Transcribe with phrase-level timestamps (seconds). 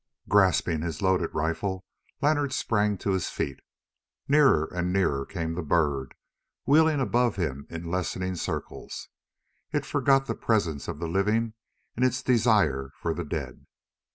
[0.27, 1.85] Grasping his loaded rifle
[2.23, 3.59] Leonard sprang to his feet.
[4.27, 6.15] Nearer and nearer came the bird,
[6.65, 9.09] wheeling above him in lessening circles:
[9.71, 11.53] it forgot the presence of the living
[11.95, 13.67] in its desire for the dead.